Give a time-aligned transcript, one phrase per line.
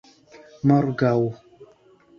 [0.71, 1.15] morgaŭ